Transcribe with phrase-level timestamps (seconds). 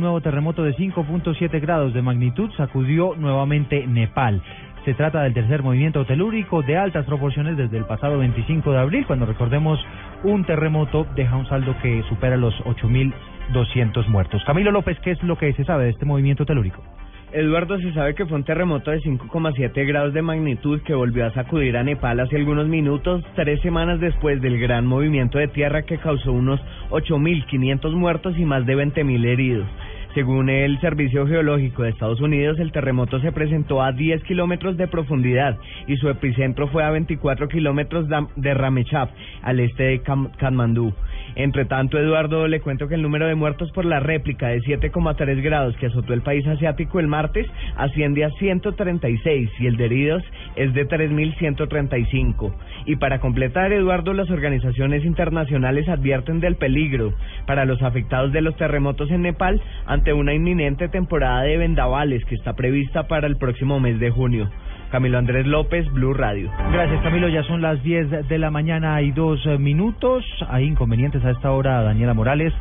[0.00, 4.42] Un nuevo terremoto de 5.7 grados de magnitud sacudió nuevamente Nepal.
[4.84, 9.06] Se trata del tercer movimiento telúrico de altas proporciones desde el pasado 25 de abril,
[9.06, 9.78] cuando recordemos
[10.24, 14.42] un terremoto deja un saldo que supera los 8.200 muertos.
[14.44, 16.82] Camilo López, ¿qué es lo que se sabe de este movimiento telúrico?
[17.34, 21.32] Eduardo, se sabe que fue un terremoto de 5,7 grados de magnitud que volvió a
[21.32, 25.98] sacudir a Nepal hace algunos minutos, tres semanas después del gran movimiento de tierra que
[25.98, 29.66] causó unos 8.500 muertos y más de 20.000 heridos.
[30.14, 34.86] Según el Servicio Geológico de Estados Unidos, el terremoto se presentó a 10 kilómetros de
[34.86, 39.10] profundidad y su epicentro fue a 24 kilómetros de Ramechhap,
[39.42, 40.94] al este de Kathmandú.
[41.36, 45.42] Entre tanto, Eduardo, le cuento que el número de muertos por la réplica de 7,3
[45.42, 50.22] grados que azotó el país asiático el martes asciende a 136 y el de heridos
[50.56, 52.54] es de 3.135.
[52.86, 57.14] Y para completar, Eduardo, las organizaciones internacionales advierten del peligro
[57.46, 62.36] para los afectados de los terremotos en Nepal ante una inminente temporada de vendavales que
[62.36, 64.50] está prevista para el próximo mes de junio.
[64.94, 66.52] Camilo Andrés López, Blue Radio.
[66.70, 67.28] Gracias, Camilo.
[67.28, 70.24] Ya son las 10 de la mañana y dos minutos.
[70.48, 72.52] Hay inconvenientes a esta hora, Daniela Morales,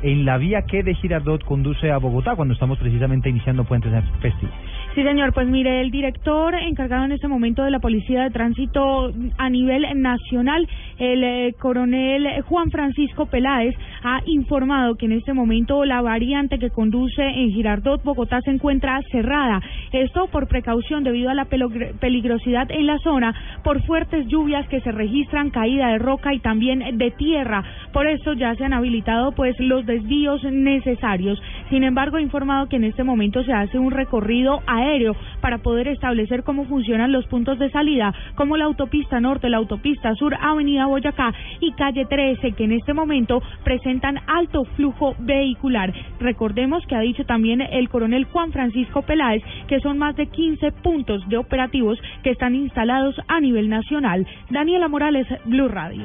[0.00, 4.52] en la vía que de Girardot conduce a Bogotá, cuando estamos precisamente iniciando Puentes Festivo.
[4.94, 5.32] Sí, señor.
[5.32, 9.86] Pues mire, el director encargado en este momento de la Policía de Tránsito a nivel
[10.02, 16.58] nacional, el eh, coronel Juan Francisco Peláez, ha informado que en este momento la variante
[16.58, 19.62] que conduce en Girardot, Bogotá, se encuentra cerrada.
[19.92, 24.90] Esto por precaución debido a la peligrosidad en la zona por fuertes lluvias que se
[24.90, 27.62] registran, caída de roca y también de tierra.
[27.92, 31.40] Por eso ya se han habilitado pues los desvíos necesarios.
[31.70, 35.86] Sin embargo, ha informado que en este momento se hace un recorrido aéreo para poder
[35.86, 40.86] establecer cómo funcionan los puntos de salida, como la autopista norte, la autopista sur, Avenida
[40.86, 45.92] Boyacá y calle 13, que en este momento presentan alto flujo vehicular.
[46.18, 50.72] Recordemos que ha dicho también el coronel Juan Francisco Peláez que son más de 15
[50.72, 54.26] puntos de operativos que están instalados a nivel nacional.
[54.50, 56.04] Daniela Morales, Blue Radio.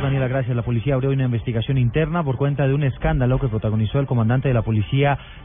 [0.00, 0.54] Daniela, gracias.
[0.54, 4.46] La policía abrió una investigación interna por cuenta de un escándalo que protagonizó el comandante
[4.46, 4.75] de la policía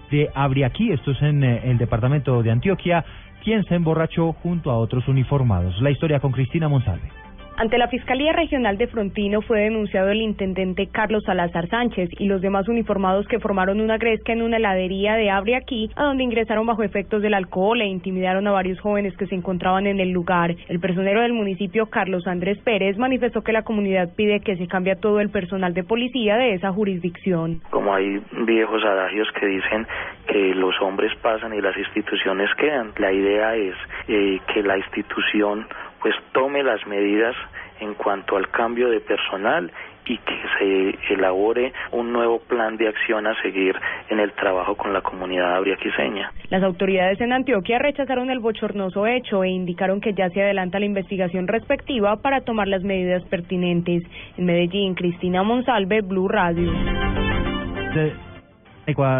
[0.09, 3.06] de Abriaquí, esto es en eh, el departamento de Antioquia,
[3.44, 5.81] quien se emborrachó junto a otros uniformados.
[5.81, 7.09] La historia con Cristina Monsalve.
[7.57, 12.41] Ante la Fiscalía Regional de Frontino fue denunciado el intendente Carlos Salazar Sánchez y los
[12.41, 16.81] demás uniformados que formaron una gresca en una heladería de Abriaquí, a donde ingresaron bajo
[16.81, 20.56] efectos del alcohol e intimidaron a varios jóvenes que se encontraban en el lugar.
[20.69, 24.95] El personero del municipio, Carlos Andrés Pérez, manifestó que la comunidad pide que se cambie
[24.95, 27.62] todo el personal de policía de esa jurisdicción.
[27.69, 29.85] Como hay viejos adagios que dicen
[30.28, 33.75] que los hombres pasan y las instituciones quedan, la idea es
[34.07, 35.68] eh, que la institución
[36.01, 37.35] pues tome las medidas
[37.79, 39.72] en cuanto al cambio de personal
[40.06, 43.75] y que se elabore un nuevo plan de acción a seguir
[44.09, 46.31] en el trabajo con la comunidad abriaquiseña.
[46.50, 50.85] Las autoridades en Antioquia rechazaron el bochornoso hecho e indicaron que ya se adelanta la
[50.85, 54.03] investigación respectiva para tomar las medidas pertinentes.
[54.38, 56.72] En Medellín, Cristina Monsalve, Blue Radio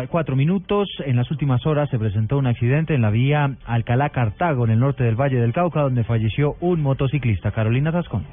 [0.10, 0.90] cuatro minutos.
[1.06, 5.04] En las últimas horas se presentó un accidente en la vía Alcalá-Cartago, en el norte
[5.04, 7.52] del Valle del Cauca, donde falleció un motociclista.
[7.52, 8.26] Carolina Tascón.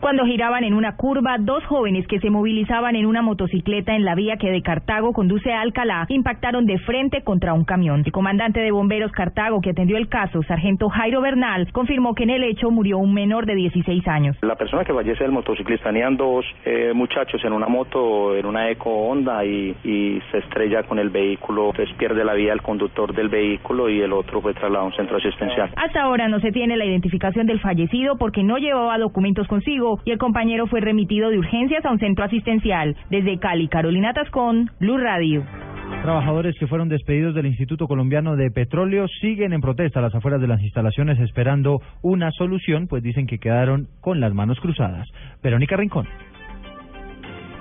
[0.00, 4.14] Cuando giraban en una curva, dos jóvenes que se movilizaban en una motocicleta en la
[4.14, 8.02] vía que de Cartago conduce a Alcalá impactaron de frente contra un camión.
[8.06, 12.30] El comandante de bomberos Cartago que atendió el caso, sargento Jairo Bernal, confirmó que en
[12.30, 14.36] el hecho murió un menor de 16 años.
[14.42, 18.70] La persona que fallece el motociclista tenían dos eh, muchachos en una moto, en una
[18.70, 23.12] Eco Honda y, y, se estrella con el vehículo, entonces pierde la vida el conductor
[23.12, 25.70] del vehículo y el otro fue trasladado a un centro asistencial.
[25.74, 30.10] Hasta ahora no se tiene la identificación del fallecido porque no llevaba documentos consigo y
[30.10, 32.96] el compañero fue remitido de urgencias a un centro asistencial.
[33.10, 35.44] Desde Cali, Carolina Tascón, Blue Radio.
[36.02, 40.40] Trabajadores que fueron despedidos del Instituto Colombiano de Petróleo siguen en protesta a las afueras
[40.40, 45.08] de las instalaciones esperando una solución, pues dicen que quedaron con las manos cruzadas.
[45.42, 46.06] Verónica Rincón.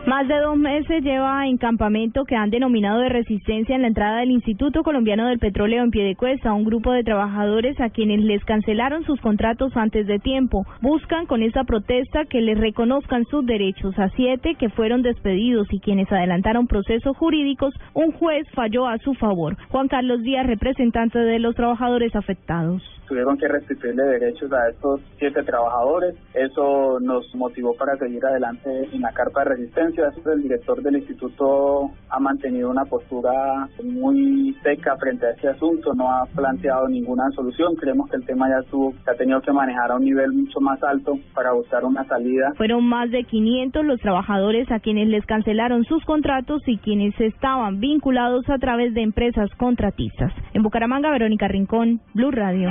[0.08, 4.20] Más de dos meses lleva en campamento que han denominado de resistencia en la entrada
[4.20, 9.04] del Instituto Colombiano del Petróleo en Piedecuesta, un grupo de trabajadores a quienes les cancelaron
[9.04, 10.66] sus contratos antes de tiempo.
[10.82, 15.82] Buscan con esta protesta que les reconozcan sus derechos a siete que fueron despedidos y
[15.82, 17.74] quienes adelantaron procesos jurídicos.
[17.94, 19.58] Un juez falló a su favor.
[19.72, 22.97] Juan Carlos Díaz, representante de los trabajadores afectados.
[23.08, 26.16] Tuvieron que restituirle derechos a estos siete trabajadores.
[26.34, 30.12] Eso nos motivó para seguir adelante en la carpa de resistencia.
[30.26, 36.12] El director del instituto ha mantenido una postura muy seca frente a este asunto, no
[36.12, 37.76] ha planteado ninguna solución.
[37.76, 40.60] Creemos que el tema ya estuvo, se ha tenido que manejar a un nivel mucho
[40.60, 42.54] más alto para buscar una salida.
[42.58, 47.80] Fueron más de 500 los trabajadores a quienes les cancelaron sus contratos y quienes estaban
[47.80, 50.32] vinculados a través de empresas contratistas.
[50.54, 52.70] En Bucaramanga, Verónica Rincón, Blue Radio.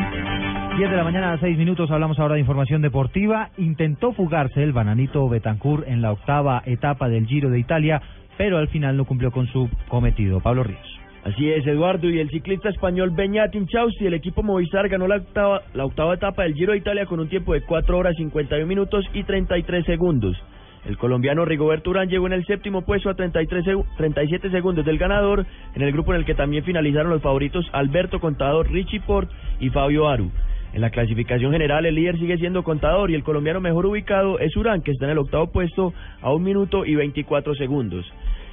[0.76, 3.48] 10 de la mañana a 6 minutos hablamos ahora de información deportiva.
[3.56, 8.02] Intentó fugarse el bananito Betancourt en la octava etapa del Giro de Italia,
[8.36, 10.40] pero al final no cumplió con su cometido.
[10.40, 11.00] Pablo Ríos.
[11.24, 15.62] Así es, Eduardo, y el ciclista español Beñat Inchausti, el equipo Movistar, ganó la octava,
[15.72, 19.06] la octava etapa del Giro de Italia con un tiempo de 4 horas 51 minutos
[19.14, 20.36] y 33 segundos.
[20.84, 23.64] El colombiano Rigoberto Urán llegó en el séptimo puesto a 33
[23.96, 28.20] 37 segundos del ganador, en el grupo en el que también finalizaron los favoritos Alberto
[28.20, 30.30] Contador, Richie Port y Fabio Aru.
[30.76, 34.54] En la clasificación general, el líder sigue siendo Contador y el colombiano mejor ubicado es
[34.58, 38.04] Urán, que está en el octavo puesto a un minuto y 24 segundos.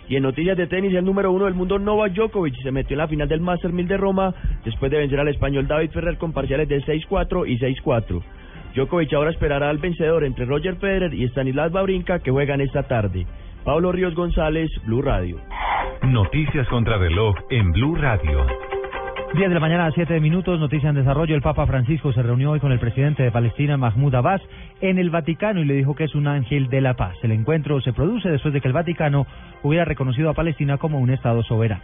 [0.07, 2.99] Y en noticias de tenis, el número uno del mundo, Novak Djokovic, se metió en
[2.99, 4.33] la final del Master 1000 de Roma
[4.63, 8.23] después de vencer al español David Ferrer con parciales de 6-4 y 6-4.
[8.73, 13.27] Djokovic ahora esperará al vencedor entre Roger Federer y Stanislas Babrinka que juegan esta tarde.
[13.65, 15.41] Pablo Ríos González, Blue Radio.
[16.03, 18.45] Noticias contra reloj en Blue Radio.
[19.33, 21.33] 10 de la mañana a 7 minutos, noticia en desarrollo.
[21.33, 24.41] El Papa Francisco se reunió hoy con el presidente de Palestina, Mahmoud Abbas,
[24.79, 27.15] en el Vaticano y le dijo que es un ángel de la paz.
[27.23, 29.25] El encuentro se produce después de que el Vaticano
[29.63, 31.81] hubiera reconocido a Palestina como un Estado soberano.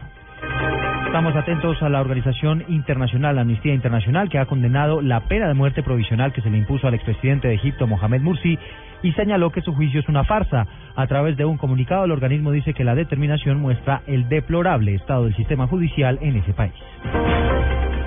[1.08, 5.82] Estamos atentos a la organización internacional, Amnistía Internacional, que ha condenado la pena de muerte
[5.82, 8.60] provisional que se le impuso al expresidente de Egipto, Mohamed Mursi,
[9.02, 10.68] y señaló que su juicio es una farsa.
[10.96, 15.24] A través de un comunicado, el organismo dice que la determinación muestra el deplorable estado
[15.24, 16.74] del sistema judicial en ese país.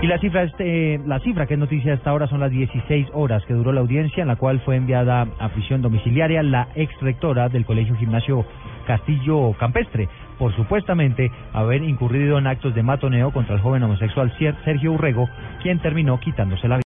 [0.03, 3.45] Y la cifra, este, la cifra que es noticia hasta ahora son las 16 horas
[3.47, 7.49] que duró la audiencia en la cual fue enviada a prisión domiciliaria la ex rectora
[7.49, 8.45] del Colegio Gimnasio
[8.85, 10.09] Castillo Campestre
[10.41, 14.33] por supuestamente haber incurrido en actos de matoneo contra el joven homosexual
[14.65, 15.29] Sergio Urrego,
[15.63, 16.81] quien terminó quitándose la vida.